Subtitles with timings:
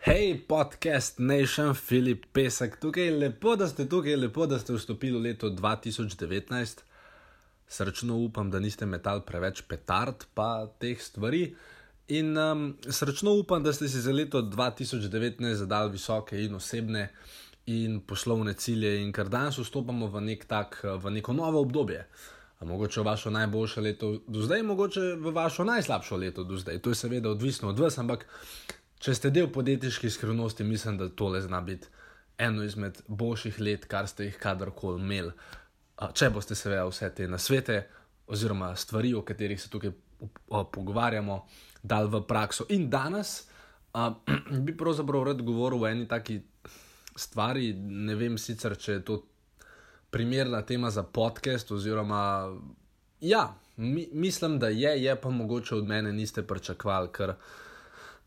[0.00, 5.22] Hej, podcast Nation, Filip Pesek, tukaj lepo, da ste tukaj, lepo, da ste vstopili v
[5.26, 6.80] leto 2019.
[7.68, 11.42] Srčno upam, da niste metali preveč petard pa teh stvari.
[12.16, 17.10] In um, srčno upam, da ste si za leto 2019 zadali visoke in osebne
[17.66, 22.06] in poslovne cilje, in ker danes vstopamo v, nek tak, v neko novo obdobje.
[22.64, 26.80] Mogoče v vašo najboljše leto do zdaj, mogoče v vašo najslabše leto do zdaj.
[26.80, 28.26] To je seveda odvisno od vas, ampak
[29.00, 31.88] če ste del podjetniške skrivnosti, mislim, da tole zna biti
[32.40, 35.32] eno izmed boljših let, kar ste jih kadarkoli imeli.
[36.16, 37.82] Če boste seveda vse te nasvete
[38.30, 39.92] oziroma stvari, o katerih se tukaj
[40.48, 41.40] pogovarjamo,
[41.82, 42.66] dal v prakso.
[42.70, 43.48] In danes
[44.66, 46.40] bi pravzaprav rad govoril o eni taki
[47.16, 49.18] stvari, ne vem sicer, če je to
[50.10, 52.22] primerna tema za podcast, oziroma,
[53.20, 57.34] ja, mi, mislim, da je, je pa mogoče od mene niste pričakovali, ker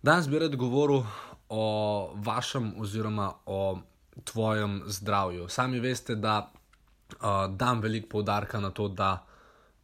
[0.03, 1.03] danes bi rad govoril
[1.49, 3.79] o vašem oziroma o
[4.23, 5.49] tvojem zdravju.
[5.49, 9.25] Sami veste, da uh, dam veliko poudarka na to, da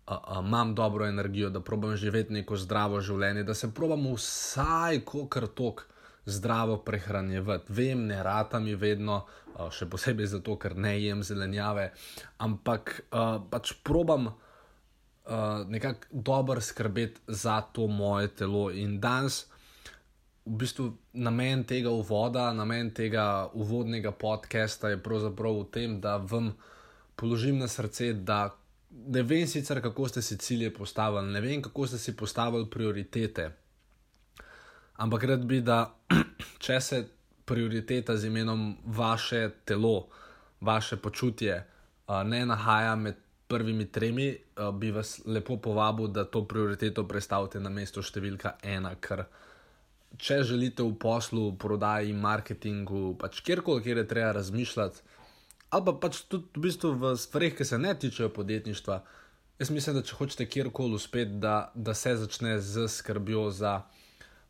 [0.08, 5.02] uh, uh, imam dobro energijo, da probujem živeti neko zdravo življenje, da se probujem vsaj
[5.30, 5.86] kar tok
[6.26, 7.73] zdravo prehranjevati.
[7.73, 9.23] Vem, ne rata mi vedno,
[9.72, 11.89] še posebej zato, ker ne jem zelenjave,
[12.38, 13.02] ampak
[13.50, 14.30] pač probam
[15.67, 18.70] nekako dobro skrbeti za to moje telo.
[18.72, 19.48] In danes,
[20.50, 26.55] v bistvu, namen tega uvoda, namen tega uvodnega podcasta je pravzaprav v tem, da vam
[27.16, 28.50] položim na srce, da.
[28.89, 33.52] Ne vem sicer, kako ste si cilje postavili, ne vem, kako ste si postavili prioritete,
[34.97, 35.94] ampak rad bi, da
[36.66, 37.03] če se
[37.45, 40.08] prioriteta z imenom vaše telo,
[40.61, 41.61] vaše počutje
[42.25, 43.16] ne nahaja med
[43.47, 44.38] prvimi tremi,
[44.73, 48.95] bi vas lepo povabil, da to prioriteto predstavite na mesto številka ena.
[49.02, 49.25] Ker
[50.18, 55.06] če želite v poslu, prodaji, marketingu, pač kjerkoli, kjer je treba razmišljati,
[55.70, 59.00] ali pa pač tudi v, bistvu v stvarih, ki se ne tičejo podjetništva.
[59.60, 63.82] Jaz mislim, da če hočete kjerkoli uspeti, da, da se začne z skrbjo za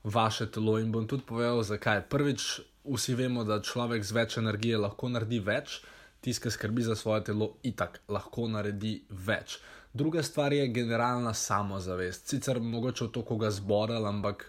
[0.03, 0.77] vaše telo.
[0.79, 2.05] In bom tudi povedal, zakaj.
[2.09, 5.81] Prvič, vsi vemo, da človek z več energije lahko naredi več,
[6.21, 9.57] tisti, ki skrbi za svoje telo, itak lahko naredi več.
[9.93, 12.29] Druga stvar je generalna samozavest.
[12.29, 14.45] Sicer mogoče to, ko ga zboral, ampak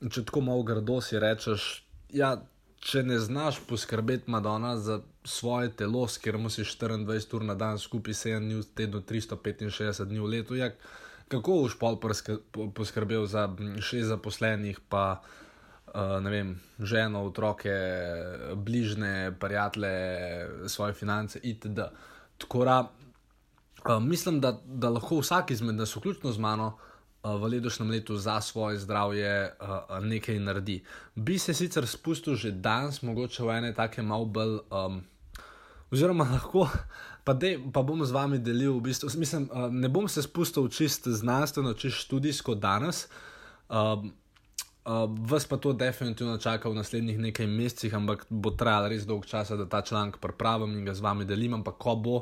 [0.00, 1.66] če tako malo grdo si rečeš,
[2.14, 2.36] ja,
[2.80, 7.78] če ne znaš poskrbeti, Madonna, za svoje telo, s katerim si 24 ur na dan,
[7.78, 10.78] skupaj 7 dni v tednu, 365 dni v letu, jak
[11.28, 11.98] kako boš pol
[12.74, 13.48] poskrbel za
[13.84, 17.74] šest zaposlenih, pa uh, ne vem, ženo, otroke,
[18.54, 21.90] bližne, prijatelje, svoje finance itd.
[22.38, 26.78] Tako da uh, mislim, da, da lahko vsak izmed nas, vključno z mano,
[27.24, 30.82] v letošnjem letu za svoje zdravje uh, nekaj naredi.
[31.14, 34.58] Bi se sicer spustil že danes, mogoče v ene take malo bolj.
[34.70, 35.02] Um,
[35.90, 36.68] oziroma lahko,
[37.24, 40.68] pa, dej, pa bom z vami delil, v bistvu, mislim, uh, ne bom se spustil
[40.68, 43.08] čist znanstveno, čist študijsko danes.
[43.68, 44.04] Uh,
[44.86, 49.26] uh, vas pa to definitivno čaka v naslednjih nekaj mesecih, ampak bo trajalo res dolgo
[49.26, 51.58] časa, da ta članek pripravim in ga z vami delim.
[51.60, 52.16] Ampak ko bo,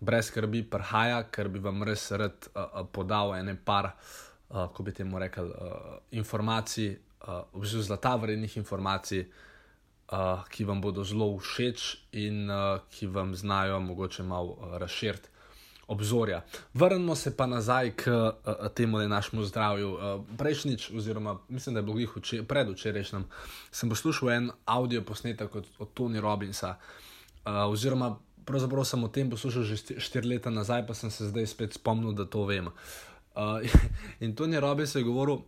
[0.00, 3.92] brez skrbi, prhaja, ker bi vam res rad uh, podal ene par,
[4.50, 6.96] uh, ko bi temu rekel, uh, informacij,
[7.26, 9.26] uh, v bistvu zlata vrednih informacij
[10.12, 15.28] uh, ki vam bodo zelo všeč in uh, ki vam znajo mogoče malo uh, razširiti
[15.86, 16.42] obzorja.
[16.74, 19.92] Vrnimo se pa nazaj k uh, temu našemu zdravju.
[19.94, 23.24] Uh, prejšnjič, oziroma mislim, da je bilo jih predvčerajšnjem,
[23.70, 26.74] sem poslušal en audio posnetek od, od Tony Robinsa.
[27.44, 31.46] Uh, oziroma, pravzaprav sem o tem poslušal že štiri leta nazaj, pa sem se zdaj
[31.46, 32.70] spet spomnil, da to vem.
[33.36, 33.60] Uh,
[34.24, 35.42] in Tony Robins je govoril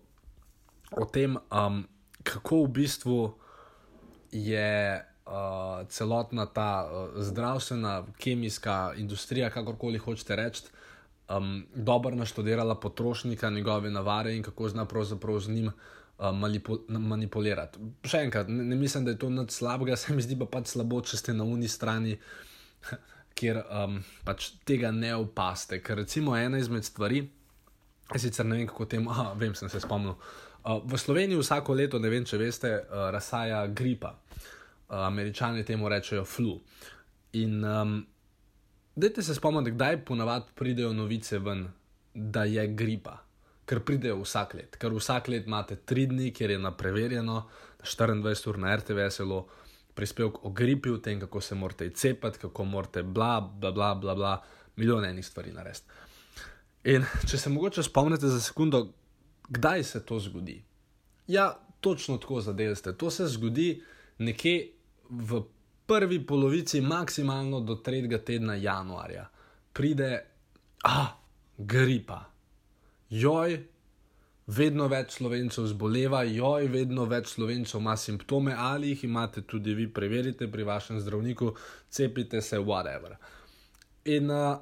[0.92, 1.86] o tem, um,
[2.22, 3.18] kako v bistvu
[4.32, 10.62] je uh, celotna ta uh, zdravstvena, kemijska industrija, kakorkoli hočete reči,
[11.28, 15.72] um, dobro naštudirala potrošnika, njegove navare in kako zna pravzaprav z njim uh,
[16.34, 17.78] manipu manipulirati.
[18.04, 20.74] Še enkrat, ne, ne mislim, da je to nič slabega, se mi zdi pa pač
[20.74, 22.18] slabo, če ste na uni strani.
[23.38, 25.80] Ker um, pač tega ne opaste.
[25.84, 27.22] Ker recimo ena izmed stvari,
[28.16, 30.16] sicer ne vem kako temu, ah, vem, sem se spomnil,
[30.64, 34.14] uh, v Sloveniji vsako leto, ne vem, če veste, uh, razsaja gripa.
[34.88, 36.56] Uh, američani temu rečejo flu.
[37.36, 37.98] In um,
[38.96, 41.66] dajte se spomniti, kdaj ponavadi pridejo novice ven,
[42.14, 43.18] da je gripa.
[43.68, 47.42] Ker pridejo vsak let, ker vsak let imate tri dni, kjer je na preverjeno,
[47.84, 49.46] 24 ur na RTV zelo
[49.98, 54.14] prispevek o gripi, o tem, kako se morate cepati, kako morate bla, bla, bla, bla,
[54.14, 54.36] bla
[54.78, 55.86] milijon enih stvari narediti.
[56.84, 58.84] In če se mogoče spomnite za sekundo,
[59.48, 60.60] kdaj se to zgodi?
[61.26, 61.50] Ja,
[61.80, 62.94] točno tako zadelite.
[62.96, 63.82] To se zgodi
[64.18, 64.72] nekje
[65.10, 65.42] v
[65.86, 68.24] prvi polovici, maksimalno do 3.
[68.24, 69.26] tedna januarja.
[69.72, 70.24] Pride,
[70.84, 71.16] ah,
[71.58, 72.24] gripa.
[73.10, 73.64] Joj,
[74.48, 79.88] vedno več slovencev zboleva, joj, vedno več slovencev ima simptome ali jih imate tudi vi,
[79.92, 81.52] preverite pri vašem zdravniku,
[81.90, 83.18] cepite se, whatever.
[84.08, 84.56] In uh,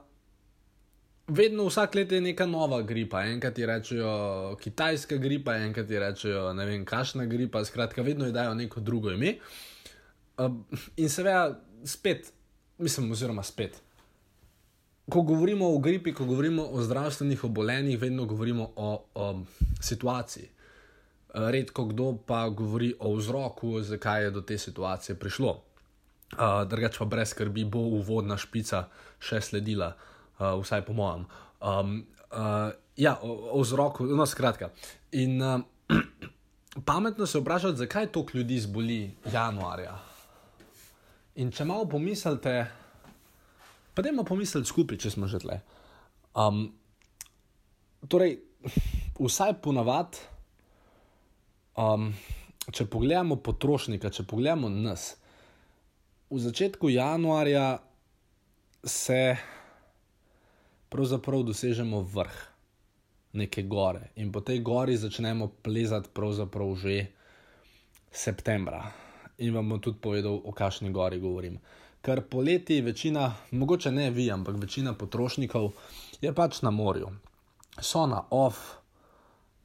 [1.28, 3.22] vedno vsak let je neka nova gripa.
[3.30, 8.34] Enkrat ti rečejo kitajska gripa, enkrat ti rečejo ne vem, kašna gripa, skratka, vedno ji
[8.34, 9.36] dajo neko drugo ime.
[10.36, 10.50] Uh,
[10.96, 12.32] in seveda, spet,
[12.78, 13.78] mislim, oziroma spet.
[15.10, 19.40] Ko govorimo o gripi, ko govorimo o zdravstvenih obolenjih, vedno govorimo o, o
[19.80, 20.48] situaciji.
[21.34, 25.62] Redko kdo pa govori o vzroku, zakaj je do te situacije prišlo.
[26.32, 28.88] Uh, Drugač pa brez skrbi bo uvodna špica
[29.22, 29.92] še sledila.
[30.38, 31.26] Uh, vsaj po mojem.
[31.60, 32.00] Um,
[32.32, 34.72] uh, ja, o, o vzroku, no, skratka.
[35.12, 35.60] In uh,
[36.88, 38.98] pametno se vprašati, zakaj to ljudi zboli
[39.32, 39.94] januarja.
[41.36, 42.66] In če malo pomislite,
[43.96, 45.60] pa da imamo pomisliti skupaj, če smo že tle.
[46.36, 46.66] Um,
[48.12, 48.36] torej,
[49.16, 50.20] vsaj ponavadi,
[51.80, 52.10] um,
[52.68, 55.14] če pogledamo potrošnika, če pogledamo nas,
[56.28, 57.78] v začetku januarja
[58.84, 59.36] se
[60.92, 62.36] pravzaprav dosežemo vrh
[63.40, 67.06] neke gore in po tej gori začnemo plezati pravzaprav že
[68.10, 68.84] septembra.
[69.38, 71.58] In vam bom tudi povedal, o kakšni gori govorim.
[72.06, 75.72] Ker poleti večina, mogoče ne vi, ampak večina potrošnikov
[76.20, 77.08] je pač na morju.
[77.82, 78.76] So na off,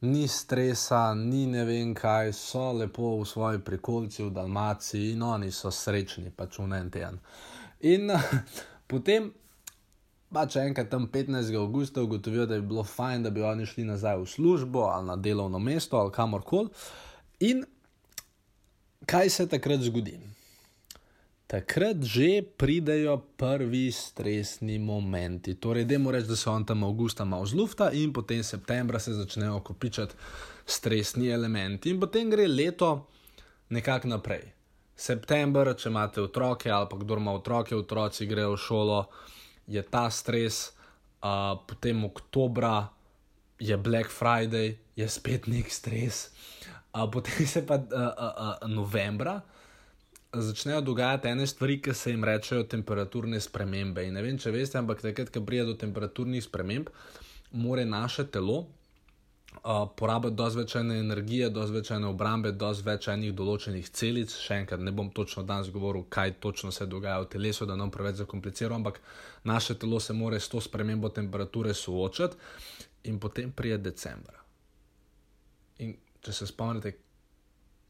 [0.02, 5.52] ni stresa, ni ne vem kaj, so lepo v svoji prikolci v Dalmaciji in oni
[5.52, 7.22] so srečni, pač v en teden.
[7.82, 8.10] In
[8.90, 9.32] potem
[10.32, 11.52] Pa če enkrat tam 15.
[11.60, 15.18] augusta ugotovijo, da bi bilo fajn, da bi oni šli nazaj v službo ali na
[15.20, 16.70] delovno mesto ali kamorkoli.
[17.52, 17.66] In
[19.06, 20.16] kaj se takrat zgodi?
[21.52, 25.60] Takrat že pridejo prvi stresni momenti.
[25.60, 29.12] Torej, da moramo reči, da so on tam avgusta malo zlufta in potem septembra se
[29.14, 30.16] začnejo kopičati
[30.66, 33.08] stresni elementi, in potem gre leto
[33.70, 34.48] nekako naprej.
[34.96, 39.00] September, če imate otroke ali pa kdo ima otroke, otroci grejo v šolo
[39.68, 40.72] je ta stres,
[41.20, 42.88] uh, potem oktober
[43.60, 46.30] je Black Friday, je spet nek stres,
[46.96, 49.42] uh, potem se pa uh, uh, uh, novembra.
[50.34, 54.06] Začnejo dogajati ene stvari, ki se jim rečejo temperaturne spremembe.
[54.08, 56.88] In ne vem, če veste, ampak takrat, ko pride do temperaturnih sprememb,
[57.52, 63.92] more naše telo uh, porabiti dosti več energije, dosti več obrambe, dosti več enih določenih
[63.92, 64.32] celic.
[64.32, 67.92] Še enkrat ne bom točno danes govoril, kaj točno se dogaja v telesu, da nam
[67.92, 69.04] preveč zakompliciramo, ampak
[69.44, 72.40] naše telo se more s to spremembo temperature soočati
[73.12, 74.40] in potem prije decembra.
[75.84, 76.96] In če se spomnite,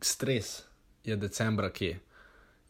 [0.02, 0.64] stres
[1.06, 2.00] je decembra kje.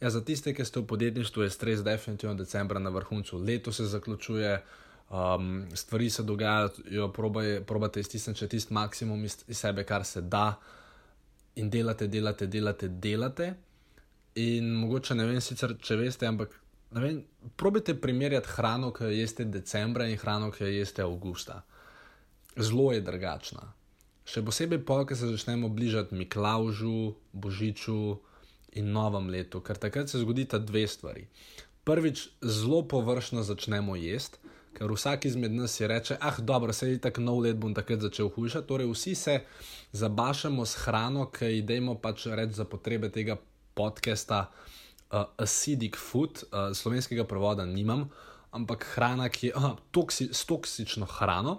[0.01, 3.37] Ja, za tiste, ki ste v podjetništvu, je stres definitivno decembra na vrhuncu.
[3.37, 4.63] Leto se zaključuje,
[5.09, 7.11] um, stvari se dogajajo,
[7.67, 10.55] probate iztisniti tisti maksimum iz, iz sebe, kar se da,
[11.55, 13.53] in delate, delate, delate, delate.
[14.35, 16.57] In mogoče ne vem, sicer, če veste, ampak
[16.91, 17.21] vem,
[17.55, 21.61] probite primerjati hrano, ki jo jeste decembra in hrano, ki jo jeste avgusta.
[22.57, 23.69] Zelo je drugačna.
[24.25, 28.17] Še posebej, ko se začnemo bližati Miklaužu, Božiču
[28.71, 31.27] in novem letu, ker takrat se zgodita dve stvari.
[31.83, 34.37] Prvič, zelo površno začnemo jesti,
[34.77, 37.99] ker vsak izmed nas si reče: Ah, dobro, se je tako nov let, bom takrat
[37.99, 38.67] začel hujšati.
[38.67, 39.39] Torej, vsi se
[39.91, 43.37] zabašamo s hrano, ki jo idemo pač reči za potrebe tega
[43.73, 44.51] podcasta.
[45.11, 48.05] Uh, acidic food, uh, slovenskega prevoda nimam,
[48.55, 51.57] ampak hrana, ki je uh, toksi, s toksično hrano,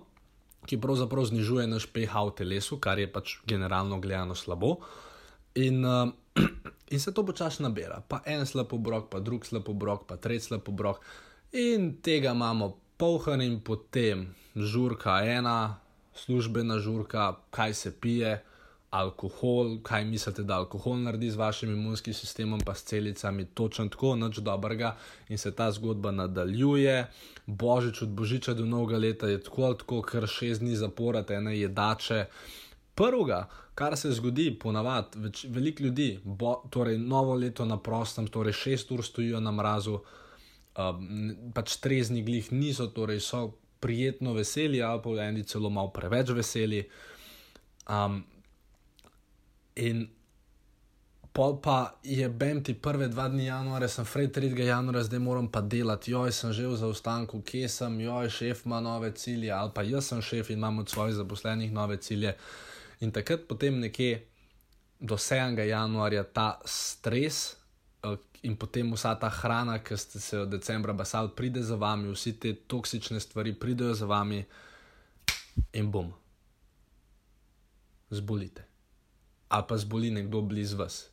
[0.65, 4.79] ki pravzaprav znižuje naš pH v telesu, kar je pač generalno gledano slabo.
[5.61, 6.09] In, uh,
[6.93, 10.53] in se to počasi nabira, pa en slab obrok, pa drug slab obrok, pa tretji
[10.53, 11.01] slab obrok,
[11.53, 15.81] in tega imamo polhan in potem žurka ena,
[16.15, 18.41] službena žurka, kaj se pije,
[18.93, 24.17] alkohol, kaj mislite, da alkohol naredi z vašim imunskim sistemom, pa s celicami, točno tako,
[24.17, 24.97] noč dobrega
[25.29, 27.07] in se ta zgodba nadaljuje.
[27.47, 31.57] Božič od božiča do novega leta je tako ali tako, kar šest dni zapora, ene
[31.59, 32.27] jedače.
[32.95, 38.91] Prvega, kar se zgodi, ponavadi, veliko ljudi, bo, torej novo leto na prostem, torej šest
[38.93, 39.97] ur stojijo na mrazu,
[40.77, 41.07] um,
[41.55, 43.47] pač trezni glih niso, torej so
[43.81, 46.83] prijetno veseli, ali pa eni celo malo preveč veseli.
[47.89, 48.23] Um,
[49.77, 50.05] in
[51.33, 54.53] pol pa je BMT prve dva dni januarja, sem frej 3.
[54.67, 58.81] januarja, zdaj moram pa delati, joj, sem že v zaostanku, kje sem, joj, šef ima
[58.81, 62.37] nove cilje, ali pa jaz sem šef in imam od svojih zaposlenih nove cilje.
[63.03, 64.23] In takrat potem nekje
[65.03, 65.59] do 7.
[65.59, 67.59] januarja ta stres
[68.07, 68.15] uh,
[68.47, 72.39] in potem vsa ta hrana, ki ste se od decembra basali, pride za vami, vsi
[72.39, 74.45] te toksične stvari pridejo za vami
[75.75, 76.13] in bom.
[78.11, 78.67] Zbolite.
[79.49, 81.09] Ali pa zboli nekdo blizu vas.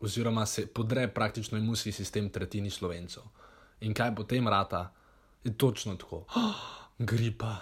[0.00, 3.22] Oziroma se podre praktično imunski sistem tretjini slovencev.
[3.80, 4.92] In kaj potem rata,
[5.44, 6.24] je točno tako.
[6.36, 6.62] Oh,
[7.10, 7.56] gripa,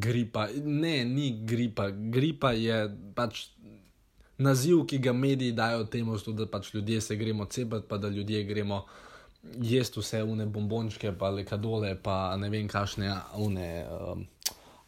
[0.00, 0.46] gripa.
[0.64, 1.90] Ne, ni gripa.
[1.90, 2.78] Gripa je
[3.14, 3.48] pač
[4.38, 8.44] naziv, ki ga mediji dajo temu, da pač ljudje se gremo cepati, pa da ljudje
[8.44, 8.84] gremo
[9.60, 14.26] jesti vse une bombončke, pa lekadole, pa ne vem, kakšne une um,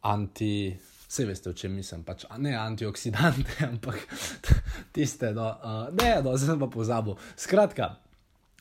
[0.02, 0.76] anti.
[1.10, 3.98] Vse veste, o čem mislim, pač, ne antioksidante, ampak
[4.94, 7.16] tiste, no, uh, ne, no, zdaj pa pozabil.
[7.36, 7.88] Skratka,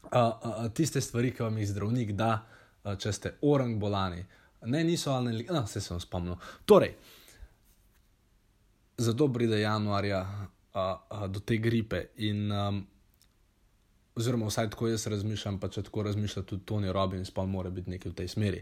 [0.10, 4.25] uh, uh, tiste stvari, ki vam jih zdravnik da, uh, če ste orang bolani.
[4.66, 6.36] Ne, niso ali ne, no, se sem spomnil.
[6.66, 6.96] Torej,
[8.98, 10.82] zato pride januarja uh,
[11.22, 12.51] uh, do te gripe in.
[12.51, 12.88] Um,
[14.20, 17.94] Oziroma, vsaj tako jaz razmišljam, pa če tako razmišlja tudi Tony Robbins, pa mora biti
[17.94, 18.58] nekaj v tej smeri.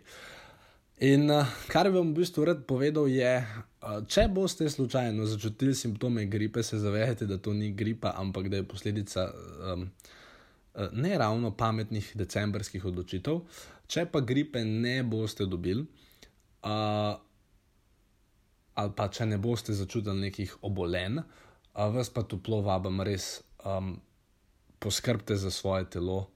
[1.08, 5.74] In uh, kar bi vam v bistvu rad povedal, je, uh, če boste slučajno začutili
[5.76, 9.32] simptome gripe, se zavedajte, da to ni gripa, ampak da je posledica
[9.74, 9.88] um,
[10.92, 13.42] ne ravno pametnih decembrskih odločitev.
[13.88, 15.86] Če pa gripe ne boste dobili,
[16.64, 17.16] uh,
[18.78, 23.38] ali pa če ne boste začutili nekih obolenj, uh, vas pa toplo vabim res.
[23.66, 23.96] Um,
[24.80, 26.28] poskrbite za svoje telo,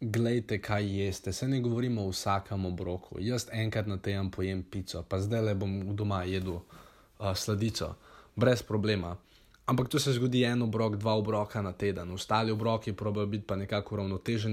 [0.00, 1.32] gledajte, kaj jeste.
[1.32, 3.20] Se ne govorimo o vsakem obroku.
[3.20, 6.64] Jaz enkrat na teden pojem pico, pa zdaj le bom doma jedel uh,
[7.34, 7.94] sladico,
[8.36, 9.16] brez problema.
[9.70, 13.56] Ampak to se zgodi en obrok, dva obroka na teden, ostali obroki probajo biti pa
[13.56, 14.48] nekako uravnoteženi.